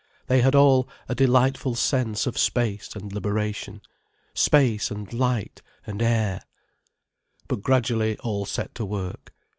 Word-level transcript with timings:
They 0.25 0.41
had 0.41 0.55
all 0.55 0.89
a 1.07 1.13
delightful 1.13 1.75
sense 1.75 2.25
of 2.25 2.35
space 2.35 2.95
and 2.95 3.13
liberation, 3.13 3.81
space 4.33 4.89
and 4.89 5.13
light 5.13 5.61
and 5.85 6.01
air. 6.01 6.41
But 7.47 7.61
gradually 7.61 8.17
all 8.17 8.47
set 8.47 8.73
to 8.73 8.85
work. 8.85 9.31